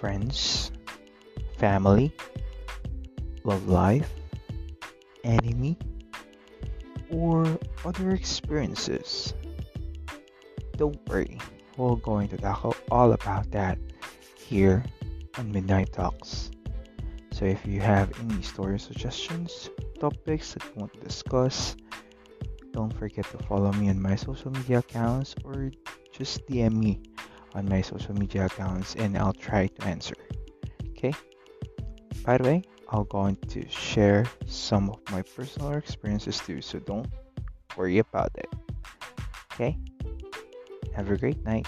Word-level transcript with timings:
friends, 0.00 0.70
family, 1.56 2.12
love 3.44 3.68
life, 3.68 4.10
enemy, 5.24 5.76
or 7.10 7.58
other 7.84 8.10
experiences. 8.10 9.34
Don't 10.76 10.98
worry, 11.08 11.38
we're 11.76 11.96
going 11.96 12.28
to 12.28 12.36
tackle 12.36 12.76
all 12.90 13.12
about 13.12 13.50
that 13.50 13.78
here 14.36 14.84
on 15.36 15.50
Midnight 15.50 15.92
Talks. 15.92 16.50
So 17.32 17.44
if 17.44 17.66
you 17.66 17.80
have 17.80 18.12
any 18.20 18.42
story 18.42 18.78
suggestions, 18.78 19.70
topics 19.98 20.54
that 20.54 20.62
you 20.64 20.70
want 20.76 20.92
to 20.94 21.00
discuss, 21.00 21.76
don't 22.72 22.92
forget 22.92 23.24
to 23.32 23.38
follow 23.46 23.72
me 23.72 23.88
on 23.88 24.00
my 24.00 24.14
social 24.14 24.52
media 24.52 24.78
accounts 24.78 25.34
or 25.44 25.72
just 26.12 26.46
DM 26.46 26.74
me 26.74 27.00
on 27.58 27.68
my 27.68 27.82
social 27.82 28.14
media 28.14 28.46
accounts 28.46 28.94
and 28.94 29.18
I'll 29.18 29.32
try 29.32 29.66
to 29.66 29.84
answer. 29.84 30.14
Okay? 30.90 31.12
By 32.24 32.38
the 32.38 32.44
way, 32.44 32.62
I'll 32.88 33.04
going 33.04 33.36
to 33.48 33.68
share 33.68 34.24
some 34.46 34.88
of 34.90 34.98
my 35.10 35.22
personal 35.22 35.72
experiences 35.72 36.38
too, 36.38 36.62
so 36.62 36.78
don't 36.78 37.08
worry 37.76 37.98
about 37.98 38.30
it. 38.38 38.48
Okay? 39.52 39.76
Have 40.94 41.10
a 41.10 41.16
great 41.16 41.44
night. 41.44 41.66